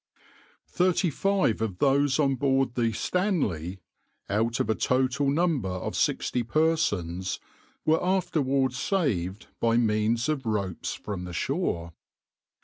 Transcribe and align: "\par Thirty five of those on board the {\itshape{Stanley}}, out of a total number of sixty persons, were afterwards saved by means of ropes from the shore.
"\par 0.65 0.65
Thirty 0.67 1.11
five 1.11 1.61
of 1.61 1.77
those 1.77 2.17
on 2.17 2.33
board 2.33 2.73
the 2.73 2.89
{\itshape{Stanley}}, 2.89 3.77
out 4.31 4.59
of 4.59 4.67
a 4.67 4.73
total 4.73 5.29
number 5.29 5.69
of 5.69 5.95
sixty 5.95 6.41
persons, 6.41 7.39
were 7.85 8.03
afterwards 8.03 8.79
saved 8.79 9.45
by 9.59 9.77
means 9.77 10.27
of 10.27 10.47
ropes 10.47 10.95
from 10.95 11.25
the 11.25 11.33
shore. 11.33 11.93